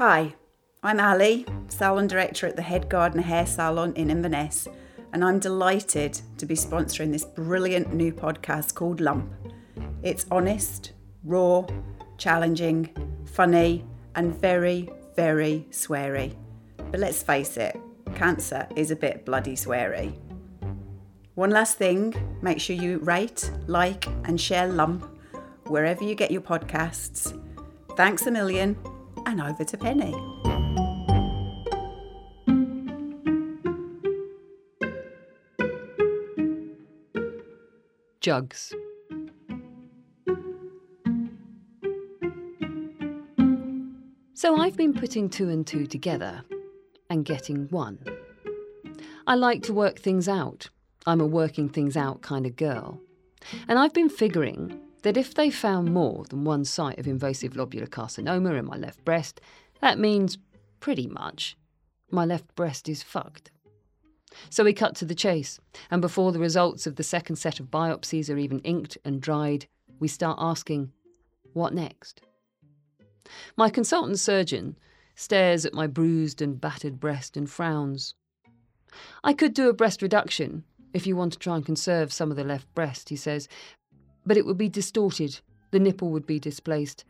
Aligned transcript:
Hi, 0.00 0.34
I'm 0.82 0.98
Ali, 0.98 1.44
salon 1.68 2.06
director 2.06 2.46
at 2.46 2.56
the 2.56 2.62
Head 2.62 2.88
Gardener 2.88 3.22
Hair 3.22 3.44
Salon 3.44 3.92
in 3.96 4.08
Inverness, 4.08 4.66
and 5.12 5.22
I'm 5.22 5.38
delighted 5.38 6.18
to 6.38 6.46
be 6.46 6.54
sponsoring 6.54 7.12
this 7.12 7.26
brilliant 7.26 7.92
new 7.92 8.10
podcast 8.10 8.72
called 8.72 9.02
Lump. 9.02 9.30
It's 10.02 10.24
honest, 10.30 10.92
raw, 11.22 11.66
challenging, 12.16 12.88
funny, 13.26 13.84
and 14.14 14.34
very, 14.40 14.88
very 15.16 15.66
sweary. 15.70 16.34
But 16.90 17.00
let's 17.00 17.22
face 17.22 17.58
it, 17.58 17.78
cancer 18.14 18.66
is 18.76 18.90
a 18.90 18.96
bit 18.96 19.26
bloody 19.26 19.54
sweary. 19.54 20.16
One 21.34 21.50
last 21.50 21.76
thing 21.76 22.14
make 22.40 22.58
sure 22.58 22.74
you 22.74 23.00
rate, 23.00 23.50
like, 23.66 24.06
and 24.24 24.40
share 24.40 24.66
Lump 24.66 25.04
wherever 25.66 26.02
you 26.02 26.14
get 26.14 26.30
your 26.30 26.40
podcasts. 26.40 27.38
Thanks 27.98 28.26
a 28.26 28.30
million, 28.30 28.78
and 29.26 29.40
over 29.40 29.64
to 29.64 29.76
Pennie. 29.76 30.14
Jugs. 38.20 38.74
So 44.34 44.56
I've 44.56 44.76
been 44.76 44.94
putting 44.94 45.28
two 45.28 45.48
and 45.48 45.66
two 45.66 45.86
together 45.86 46.42
and 47.08 47.24
getting 47.24 47.68
one. 47.68 47.98
I 49.26 49.34
like 49.34 49.62
to 49.64 49.74
work 49.74 49.98
things 49.98 50.28
out. 50.28 50.70
I'm 51.06 51.20
a 51.20 51.26
working 51.26 51.68
things 51.68 51.96
out 51.96 52.22
kind 52.22 52.46
of 52.46 52.56
girl. 52.56 53.00
And 53.68 53.78
I've 53.78 53.92
been 53.92 54.08
figuring 54.08 54.78
that 55.02 55.16
if 55.16 55.34
they 55.34 55.50
found 55.50 55.92
more 55.92 56.24
than 56.28 56.44
one 56.44 56.64
site 56.64 56.98
of 56.98 57.06
invasive 57.06 57.52
lobular 57.52 57.88
carcinoma 57.88 58.58
in 58.58 58.64
my 58.64 58.76
left 58.76 59.04
breast, 59.04 59.40
that 59.80 59.98
means 59.98 60.38
pretty 60.80 61.06
much 61.06 61.56
my 62.10 62.24
left 62.24 62.54
breast 62.54 62.88
is 62.88 63.02
fucked. 63.02 63.50
So 64.48 64.64
we 64.64 64.72
cut 64.72 64.94
to 64.96 65.04
the 65.04 65.14
chase, 65.14 65.58
and 65.90 66.00
before 66.00 66.32
the 66.32 66.38
results 66.38 66.86
of 66.86 66.96
the 66.96 67.02
second 67.02 67.36
set 67.36 67.60
of 67.60 67.70
biopsies 67.70 68.32
are 68.32 68.38
even 68.38 68.60
inked 68.60 68.96
and 69.04 69.20
dried, 69.20 69.66
we 69.98 70.08
start 70.08 70.38
asking, 70.40 70.92
what 71.52 71.74
next? 71.74 72.20
My 73.56 73.70
consultant 73.70 74.18
surgeon 74.18 74.76
stares 75.14 75.66
at 75.66 75.74
my 75.74 75.86
bruised 75.86 76.40
and 76.40 76.60
battered 76.60 77.00
breast 77.00 77.36
and 77.36 77.50
frowns. 77.50 78.14
I 79.22 79.32
could 79.32 79.54
do 79.54 79.68
a 79.68 79.74
breast 79.74 80.02
reduction 80.02 80.64
if 80.92 81.06
you 81.06 81.16
want 81.16 81.32
to 81.32 81.38
try 81.38 81.56
and 81.56 81.64
conserve 81.64 82.12
some 82.12 82.30
of 82.30 82.36
the 82.36 82.44
left 82.44 82.72
breast, 82.74 83.08
he 83.08 83.16
says, 83.16 83.48
but 84.24 84.36
it 84.36 84.46
would 84.46 84.58
be 84.58 84.68
distorted, 84.68 85.40
the 85.70 85.80
nipple 85.80 86.10
would 86.10 86.26
be 86.26 86.38
displaced, 86.38 87.04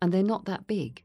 and 0.00 0.12
they're 0.12 0.22
not 0.22 0.44
that 0.46 0.66
big. 0.66 1.02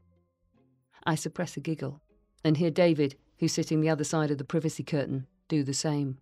I 1.04 1.14
suppress 1.14 1.56
a 1.56 1.60
giggle 1.60 2.00
and 2.44 2.56
hear 2.56 2.70
David, 2.70 3.16
who's 3.38 3.52
sitting 3.52 3.80
the 3.80 3.88
other 3.88 4.04
side 4.04 4.30
of 4.30 4.38
the 4.38 4.44
privacy 4.44 4.82
curtain, 4.82 5.26
do 5.48 5.62
the 5.62 5.74
same. 5.74 6.18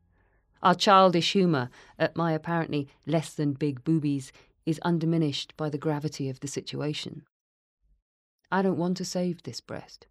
Our 0.63 0.75
childish 0.75 1.33
humour 1.33 1.71
at 1.99 2.17
my 2.17 2.33
apparently 2.33 2.89
less 3.07 3.33
than 3.35 3.53
big 3.53 3.85
boobies 3.85 4.33
is 4.65 4.81
undiminished 4.83 5.57
by 5.57 5.69
the 5.69 5.79
gravity 5.79 6.29
of 6.29 6.41
the 6.41 6.49
situation. 6.49 7.25
I 8.51 8.63
don't 8.63 8.79
want 8.79 8.97
to 8.99 9.05
save 9.05 9.43
this 9.43 9.61
breast. 9.61 10.07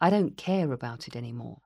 I 0.00 0.10
don't 0.10 0.36
care 0.36 0.72
about 0.72 1.08
it 1.08 1.16
anymore. 1.16 1.60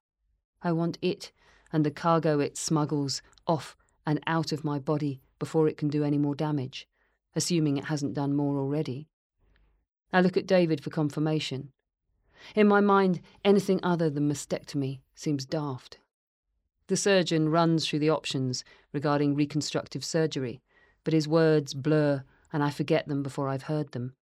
I 0.62 0.72
want 0.72 0.98
it 1.02 1.32
and 1.72 1.84
the 1.84 1.90
cargo 1.90 2.40
it 2.40 2.56
smuggles 2.56 3.22
off 3.46 3.76
and 4.06 4.20
out 4.26 4.52
of 4.52 4.64
my 4.64 4.78
body 4.78 5.20
before 5.40 5.66
it 5.66 5.76
can 5.76 5.88
do 5.88 6.04
any 6.04 6.18
more 6.18 6.36
damage, 6.36 6.86
assuming 7.34 7.76
it 7.76 7.86
hasn't 7.86 8.14
done 8.14 8.36
more 8.36 8.56
already. 8.58 9.08
I 10.12 10.20
look 10.20 10.36
at 10.36 10.46
David 10.46 10.84
for 10.84 10.90
confirmation. 10.90 11.72
In 12.54 12.68
my 12.68 12.80
mind, 12.80 13.20
anything 13.44 13.80
other 13.82 14.08
than 14.08 14.28
mastectomy 14.30 15.00
seems 15.14 15.44
daft. 15.44 15.98
The 16.86 16.96
surgeon 16.96 17.48
runs 17.48 17.86
through 17.86 17.98
the 17.98 18.10
options 18.10 18.64
regarding 18.92 19.34
reconstructive 19.34 20.04
surgery, 20.04 20.60
but 21.04 21.12
his 21.12 21.28
words 21.28 21.74
blur 21.74 22.22
and 22.52 22.62
I 22.62 22.70
forget 22.70 23.08
them 23.08 23.22
before 23.22 23.48
I've 23.48 23.64
heard 23.64 23.92
them. 23.92 24.14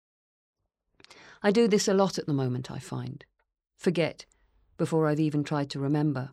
I 1.43 1.51
do 1.51 1.69
this 1.69 1.87
a 1.87 1.95
lot 1.95 2.19
at 2.19 2.27
the 2.27 2.33
moment, 2.33 2.71
I 2.71 2.79
find. 2.79 3.25
Forget 3.77 4.27
before 4.77 5.07
I've 5.07 5.21
even 5.21 5.45
tried 5.45 5.71
to 5.71 5.81
remember. 5.81 6.31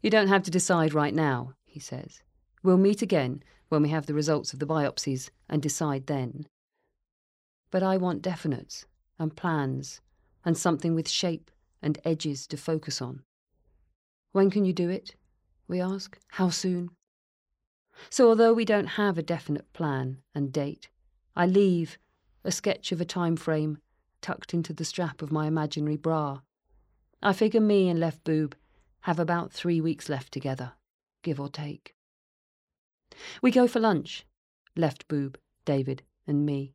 You 0.00 0.10
don't 0.10 0.28
have 0.28 0.42
to 0.44 0.50
decide 0.50 0.94
right 0.94 1.14
now, 1.14 1.52
he 1.64 1.80
says. 1.80 2.22
We'll 2.62 2.78
meet 2.78 3.02
again 3.02 3.42
when 3.70 3.82
we 3.82 3.88
have 3.88 4.06
the 4.06 4.14
results 4.14 4.52
of 4.52 4.58
the 4.58 4.66
biopsies 4.66 5.30
and 5.48 5.62
decide 5.62 6.06
then. 6.06 6.46
But 7.70 7.82
I 7.82 7.96
want 7.96 8.22
definites 8.22 8.84
and 9.18 9.34
plans 9.34 10.00
and 10.44 10.58
something 10.58 10.94
with 10.94 11.08
shape 11.08 11.50
and 11.80 11.98
edges 12.04 12.46
to 12.48 12.56
focus 12.56 13.00
on. 13.00 13.22
When 14.32 14.50
can 14.50 14.64
you 14.64 14.72
do 14.72 14.90
it? 14.90 15.14
We 15.66 15.80
ask. 15.80 16.18
How 16.28 16.50
soon? 16.50 16.90
So, 18.08 18.28
although 18.28 18.52
we 18.52 18.64
don't 18.64 18.86
have 18.86 19.18
a 19.18 19.22
definite 19.22 19.72
plan 19.72 20.18
and 20.34 20.52
date, 20.52 20.88
I 21.36 21.46
leave 21.46 21.98
a 22.44 22.50
sketch 22.50 22.92
of 22.92 23.00
a 23.00 23.04
time 23.04 23.36
frame 23.36 23.78
tucked 24.20 24.52
into 24.52 24.72
the 24.72 24.84
strap 24.84 25.22
of 25.22 25.32
my 25.32 25.46
imaginary 25.46 25.96
bra. 25.96 26.40
I 27.22 27.32
figure 27.32 27.60
me 27.60 27.88
and 27.88 28.00
left 28.00 28.24
boob 28.24 28.56
have 29.02 29.18
about 29.18 29.52
three 29.52 29.80
weeks 29.80 30.08
left 30.08 30.32
together, 30.32 30.72
give 31.22 31.38
or 31.38 31.48
take. 31.48 31.94
We 33.42 33.50
go 33.50 33.66
for 33.66 33.80
lunch, 33.80 34.26
left 34.76 35.08
boob, 35.08 35.38
David, 35.64 36.02
and 36.26 36.44
me. 36.46 36.74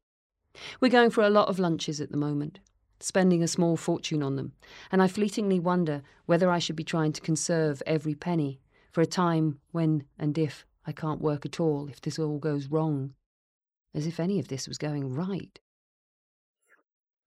We're 0.79 0.89
going 0.89 1.09
for 1.09 1.23
a 1.23 1.29
lot 1.29 1.47
of 1.47 1.59
lunches 1.59 2.00
at 2.00 2.11
the 2.11 2.17
moment, 2.17 2.59
spending 3.00 3.44
a 3.44 3.47
small 3.47 3.78
fortune 3.78 4.23
on 4.23 4.35
them, 4.35 4.53
and 4.91 5.01
I 5.01 5.07
fleetingly 5.07 5.59
wonder 5.59 6.01
whether 6.25 6.50
I 6.50 6.59
should 6.59 6.75
be 6.75 6.84
trying 6.84 7.13
to 7.13 7.22
conserve 7.22 7.84
every 7.85 8.16
penny 8.16 8.61
for 8.91 9.01
a 9.01 9.05
time 9.05 9.59
when 9.72 10.05
and 10.17 10.38
if 10.38 10.66
I 10.88 10.91
can't 10.91 11.22
work 11.22 11.45
at 11.45 11.59
all, 11.59 11.88
if 11.88 12.01
this 12.01 12.19
all 12.19 12.38
goes 12.38 12.67
wrong. 12.67 13.13
As 13.94 14.07
if 14.07 14.19
any 14.19 14.39
of 14.39 14.47
this 14.47 14.67
was 14.67 14.78
going 14.78 15.13
right. 15.13 15.59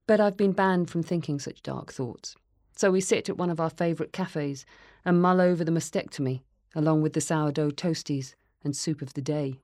But 0.06 0.20
I've 0.20 0.36
been 0.36 0.52
banned 0.52 0.90
from 0.90 1.02
thinking 1.02 1.38
such 1.38 1.62
dark 1.62 1.92
thoughts. 1.92 2.36
So 2.76 2.90
we 2.90 3.00
sit 3.00 3.28
at 3.28 3.36
one 3.36 3.50
of 3.50 3.60
our 3.60 3.70
favourite 3.70 4.12
cafes 4.12 4.64
and 5.04 5.20
mull 5.20 5.40
over 5.40 5.64
the 5.64 5.72
mastectomy, 5.72 6.42
along 6.74 7.02
with 7.02 7.14
the 7.14 7.20
sourdough 7.20 7.70
toasties 7.70 8.34
and 8.68 8.76
soup 8.76 9.00
of 9.00 9.14
the 9.14 9.22
day. 9.22 9.60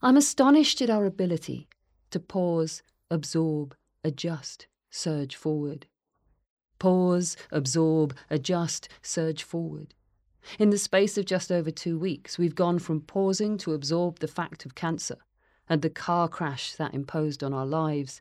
I'm 0.00 0.16
astonished 0.16 0.80
at 0.80 0.88
our 0.88 1.04
ability 1.04 1.68
to 2.12 2.18
pause, 2.18 2.82
absorb, 3.10 3.76
adjust, 4.02 4.68
surge 4.88 5.36
forward. 5.36 5.86
Pause, 6.78 7.36
absorb, 7.52 8.16
adjust, 8.30 8.88
surge 9.02 9.42
forward. 9.42 9.92
In 10.58 10.70
the 10.70 10.78
space 10.78 11.18
of 11.18 11.26
just 11.26 11.52
over 11.52 11.70
two 11.70 11.98
weeks, 11.98 12.38
we've 12.38 12.54
gone 12.54 12.78
from 12.78 13.02
pausing 13.02 13.58
to 13.58 13.74
absorb 13.74 14.20
the 14.20 14.26
fact 14.26 14.64
of 14.64 14.74
cancer 14.74 15.18
and 15.68 15.82
the 15.82 15.90
car 15.90 16.26
crash 16.26 16.72
that 16.76 16.94
imposed 16.94 17.44
on 17.44 17.52
our 17.52 17.66
lives 17.66 18.18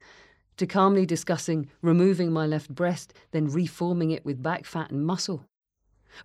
to 0.57 0.67
calmly 0.67 1.05
discussing 1.05 1.69
removing 1.81 2.33
my 2.33 2.45
left 2.45 2.75
breast, 2.75 3.13
then 3.31 3.47
reforming 3.47 4.11
it 4.11 4.25
with 4.25 4.43
back 4.43 4.65
fat 4.65 4.91
and 4.91 5.05
muscle. 5.05 5.48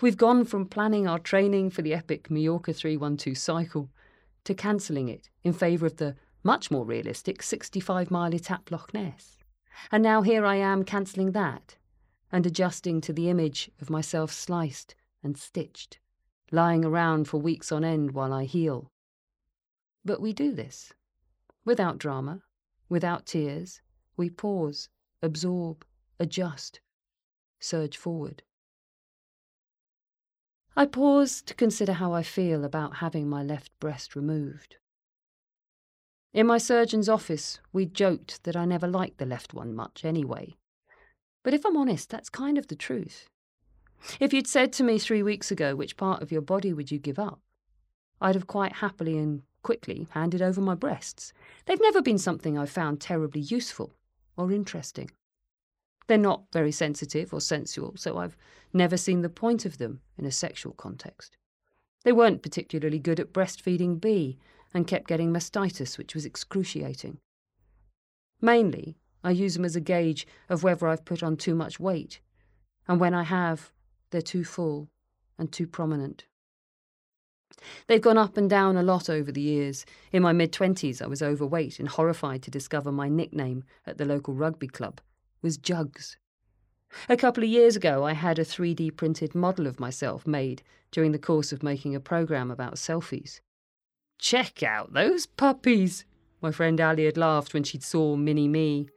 We've 0.01 0.17
gone 0.17 0.45
from 0.45 0.67
planning 0.67 1.07
our 1.07 1.19
training 1.19 1.71
for 1.71 1.83
the 1.83 1.95
epic 1.95 2.31
Mallorca 2.31 2.73
312 2.73 3.37
cycle 3.37 3.91
to 4.45 4.55
cancelling 4.55 5.09
it 5.09 5.31
in 5.43 5.53
favour 5.53 5.87
of 5.87 5.97
the 5.97 6.17
much 6.43 6.71
more 6.71 6.85
realistic 6.85 7.43
65 7.43 8.11
mile 8.11 8.33
Étape 8.33 8.71
Loch 8.71 8.93
Ness. 8.93 9.39
And 9.91 10.03
now 10.03 10.23
here 10.23 10.45
I 10.45 10.57
am 10.57 10.85
cancelling 10.85 11.33
that 11.33 11.77
and 12.31 12.47
adjusting 12.47 13.01
to 13.03 13.13
the 13.13 13.31
image 13.31 13.71
of 13.81 13.91
myself 13.91 14.33
sliced 14.33 14.95
and 15.23 15.39
stitched, 15.39 15.99
lying 16.51 16.85
around 16.85 17.29
for 17.29 17.39
weeks 17.39 17.73
on 17.73 17.85
end 17.85 18.13
while 18.13 18.33
I 18.33 18.45
heal. 18.45 18.91
But 20.05 20.21
we 20.21 20.33
do 20.33 20.53
this 20.53 20.93
without 21.65 21.99
drama, 21.99 22.43
without 22.89 23.25
tears, 23.25 23.81
we 24.17 24.29
pause, 24.29 24.89
absorb, 25.23 25.85
adjust, 26.21 26.81
surge 27.59 27.97
forward. 27.97 28.43
I 30.77 30.87
pause 30.87 31.41
to 31.43 31.55
consider 31.55 31.93
how 31.93 32.13
I 32.13 32.25
feel 32.25 32.65
about 32.65 32.97
having 32.97 33.29
my 33.29 33.45
left 33.45 33.71
breast 33.79 34.17
removed. 34.17 34.77
In 36.33 36.49
my 36.49 36.59
surgeon's 36.59 37.09
office, 37.09 37.61
we 37.73 37.87
joked 37.87 38.43
that 38.43 38.57
I 38.57 38.65
never 38.65 38.89
liked 38.89 39.19
the 39.19 39.27
left 39.27 39.55
one 39.55 39.73
much 39.73 40.05
anyway. 40.05 40.57
But 41.45 41.55
if 41.55 41.65
I'm 41.65 41.77
honest, 41.77 42.11
that's 42.11 42.29
kind 42.29 42.59
of 42.59 42.67
the 42.67 42.75
truth. 42.75 43.29
If 44.19 44.33
you'd 44.33 44.49
said 44.49 44.73
to 44.75 44.83
me 44.83 44.99
three 44.99 45.23
weeks 45.23 45.53
ago, 45.53 45.77
which 45.77 45.97
part 45.97 46.23
of 46.23 46.33
your 46.33 46.43
body 46.43 46.73
would 46.73 46.91
you 46.91 46.99
give 46.99 47.21
up? 47.21 47.41
I'd 48.21 48.35
have 48.35 48.49
quite 48.49 48.75
happily 48.75 49.17
and 49.17 49.43
quickly 49.63 50.09
handed 50.11 50.43
over 50.43 50.61
my 50.61 50.75
breasts. 50.75 51.33
They've 51.67 51.81
never 51.81 52.03
been 52.03 52.19
something 52.19 52.59
I've 52.59 52.69
found 52.69 53.01
terribly 53.01 53.43
useful 53.43 53.93
or 54.37 54.51
interesting. 54.51 55.11
They're 56.07 56.19
not 56.19 56.45
very 56.53 56.73
sensitive 56.73 57.33
or 57.33 57.41
sensual, 57.41 57.95
so 57.97 58.19
I've 58.19 58.37
never 58.73 58.97
seen 58.97 59.23
the 59.23 59.31
point 59.31 59.65
of 59.65 59.79
them 59.79 60.01
in 60.19 60.27
a 60.27 60.31
sexual 60.31 60.73
context. 60.73 61.37
They 62.05 62.13
weren't 62.13 62.43
particularly 62.43 62.99
good 62.99 63.19
at 63.19 63.33
breastfeeding 63.33 64.01
B 64.01 64.39
and 64.75 64.87
kept 64.87 65.09
getting 65.09 65.33
mastitis, 65.33 65.97
which 65.97 66.15
was 66.15 66.27
excruciating. 66.27 67.19
Mainly, 68.43 68.99
I 69.23 69.31
use 69.31 69.55
them 69.55 69.65
as 69.65 69.77
a 69.77 69.81
gauge 69.81 70.27
of 70.51 70.63
whether 70.63 70.87
I've 70.87 71.07
put 71.07 71.23
on 71.23 71.37
too 71.37 71.55
much 71.55 71.81
weight. 71.81 72.21
And 72.87 73.01
when 73.01 73.15
I 73.15 73.23
have, 73.23 73.73
they're 74.11 74.21
too 74.21 74.45
full 74.45 74.91
and 75.39 75.51
too 75.51 75.67
prominent. 75.67 76.27
They've 77.87 78.01
gone 78.01 78.19
up 78.19 78.37
and 78.37 78.51
down 78.51 78.77
a 78.77 78.83
lot 78.83 79.09
over 79.09 79.33
the 79.33 79.41
years. 79.41 79.87
In 80.13 80.23
my 80.23 80.33
mid 80.33 80.53
20s, 80.53 81.01
I 81.01 81.07
was 81.07 81.23
overweight 81.23 81.79
and 81.79 81.89
horrified 81.89 82.43
to 82.43 82.51
discover 82.51 82.93
my 82.93 83.09
nickname 83.09 83.65
at 83.87 83.97
the 83.97 84.05
local 84.05 84.35
rugby 84.35 84.67
club 84.67 85.01
was 85.45 85.59
Jugs. 85.59 86.17
A 87.07 87.19
couple 87.19 87.45
of 87.45 87.51
years 87.51 87.77
ago, 87.77 88.03
I 88.03 88.15
had 88.15 88.39
a 88.39 88.45
3D 88.45 88.97
printed 88.97 89.35
model 89.35 89.67
of 89.67 89.79
myself 89.79 90.27
made 90.27 90.63
during 90.91 91.13
the 91.13 91.19
course 91.19 91.53
of 91.53 91.63
making 91.63 91.95
a 91.95 92.01
programme 92.01 92.51
about 92.51 92.77
selfies. 92.77 93.41
Check 94.19 94.63
out 94.63 94.95
those 94.95 95.27
puppies, 95.27 96.07
my 96.41 96.51
friend 96.51 96.81
Ali 96.81 97.05
had 97.05 97.19
laughed 97.19 97.53
when 97.53 97.63
she'd 97.63 97.83
saw 97.83 98.17
Mini 98.17 98.49
Me. 98.49 98.89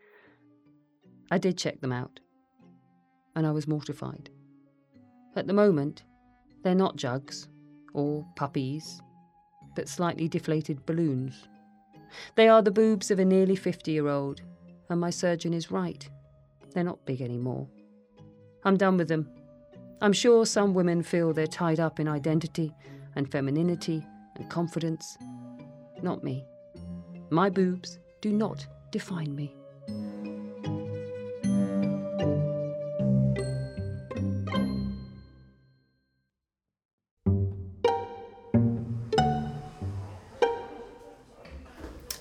I 1.30 1.38
did 1.38 1.58
check 1.58 1.82
them 1.82 1.92
out, 1.92 2.22
and 3.36 3.46
I 3.46 3.52
was 3.52 3.68
mortified. 3.68 4.30
At 5.36 5.48
the 5.48 5.54
moment, 5.54 6.04
they're 6.64 6.76
not 6.76 6.96
jugs 6.96 7.50
or 7.94 8.26
puppies, 8.38 9.02
but 9.76 9.90
slightly 9.90 10.30
deflated 10.30 10.86
balloons. 10.86 11.46
They 12.36 12.48
are 12.48 12.62
the 12.62 12.72
boobs 12.72 13.12
of 13.12 13.20
a 13.20 13.26
nearly 13.26 13.58
50 13.58 13.92
year 13.92 14.08
old, 14.08 14.42
and 14.90 15.02
my 15.02 15.10
surgeon 15.10 15.54
is 15.54 15.72
right. 15.72 16.10
They're 16.78 16.84
not 16.84 17.08
big 17.08 17.22
anymore. 17.24 17.68
I'm 18.64 18.78
done 18.78 18.98
with 18.98 19.08
them. 19.08 19.28
I'm 20.00 20.14
sure 20.14 20.46
some 20.46 20.76
women 20.76 21.02
feel 21.02 21.34
they're 21.34 21.48
tied 21.48 21.80
up 21.80 22.00
in 22.00 22.08
identity 22.08 22.72
and 23.16 23.32
femininity 23.32 24.06
and 24.36 24.48
confidence. 24.48 25.18
Not 26.04 26.24
me. 26.24 26.46
My 27.32 27.50
boobs 27.50 27.98
do 28.22 28.32
not 28.32 28.68
define 28.92 29.36
me. 29.36 29.56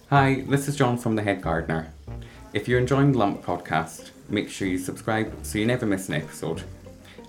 Hi, 0.08 0.44
this 0.48 0.66
is 0.66 0.76
John 0.76 0.96
from 0.96 1.14
The 1.14 1.22
Head 1.22 1.42
Gardener. 1.42 1.92
If 2.56 2.66
you're 2.66 2.80
enjoying 2.80 3.12
the 3.12 3.18
Lump 3.18 3.44
podcast, 3.44 4.12
make 4.30 4.48
sure 4.48 4.66
you 4.66 4.78
subscribe 4.78 5.30
so 5.44 5.58
you 5.58 5.66
never 5.66 5.84
miss 5.84 6.08
an 6.08 6.14
episode. 6.14 6.62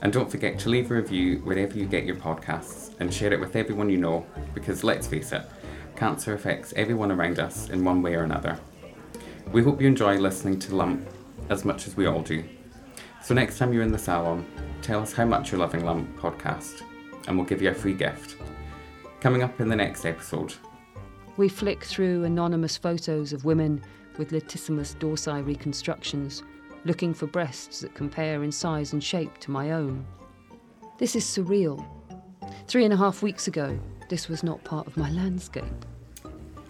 And 0.01 0.13
don't 0.13 0.31
forget 0.31 0.57
to 0.59 0.69
leave 0.69 0.89
a 0.89 0.93
review 0.93 1.39
wherever 1.39 1.77
you 1.77 1.85
get 1.85 2.05
your 2.05 2.15
podcasts 2.15 2.95
and 3.01 3.13
share 3.13 3.33
it 3.33 3.39
with 3.41 3.57
everyone 3.57 3.89
you 3.89 3.97
know 3.97 4.25
because 4.53 4.85
let's 4.85 5.05
face 5.05 5.33
it, 5.33 5.41
cancer 5.97 6.33
affects 6.33 6.71
everyone 6.77 7.11
around 7.11 7.39
us 7.39 7.69
in 7.71 7.83
one 7.83 8.01
way 8.01 8.15
or 8.15 8.23
another. 8.23 8.57
We 9.51 9.61
hope 9.61 9.81
you 9.81 9.87
enjoy 9.87 10.15
listening 10.15 10.59
to 10.59 10.73
Lump 10.77 11.05
as 11.49 11.65
much 11.65 11.87
as 11.87 11.97
we 11.97 12.05
all 12.05 12.21
do. 12.21 12.45
So 13.21 13.33
next 13.33 13.57
time 13.57 13.73
you're 13.73 13.83
in 13.83 13.91
the 13.91 13.99
salon, 13.99 14.45
tell 14.81 15.01
us 15.01 15.11
how 15.11 15.25
much 15.25 15.51
you're 15.51 15.59
loving 15.59 15.83
Lump 15.83 16.17
podcast 16.17 16.83
and 17.27 17.35
we'll 17.35 17.45
give 17.45 17.61
you 17.61 17.71
a 17.71 17.73
free 17.73 17.95
gift. 17.95 18.37
Coming 19.19 19.43
up 19.43 19.59
in 19.59 19.67
the 19.67 19.75
next 19.75 20.05
episode, 20.05 20.53
we 21.35 21.49
flick 21.49 21.83
through 21.83 22.23
anonymous 22.23 22.77
photos 22.77 23.33
of 23.33 23.43
women 23.43 23.83
with 24.17 24.31
latissimus 24.31 24.95
dorsi 24.95 25.45
reconstructions, 25.45 26.43
looking 26.85 27.13
for 27.13 27.27
breasts 27.27 27.81
that 27.81 27.95
compare 27.95 28.43
in 28.43 28.51
size 28.51 28.93
and 28.93 29.03
shape 29.03 29.37
to 29.39 29.51
my 29.51 29.71
own. 29.71 30.05
This 30.97 31.15
is 31.15 31.23
surreal. 31.23 31.85
Three 32.67 32.85
and 32.85 32.93
a 32.93 32.97
half 32.97 33.21
weeks 33.21 33.47
ago, 33.47 33.79
this 34.09 34.27
was 34.27 34.43
not 34.43 34.63
part 34.63 34.87
of 34.87 34.97
my 34.97 35.11
landscape. 35.11 35.85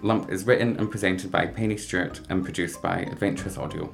Lump 0.02 0.32
is 0.32 0.46
written 0.46 0.78
and 0.78 0.92
presented 0.92 1.32
by 1.32 1.46
Pennie 1.46 1.78
Stuart 1.78 2.22
and 2.30 2.44
produced 2.44 2.82
by 2.82 3.00
Adventurous 3.00 3.58
Audio. 3.58 3.92